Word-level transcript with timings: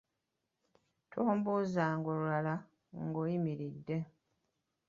Tombuuzanga 1.11 2.07
olulala 2.13 2.55
ng’oyimiridde. 3.05 3.97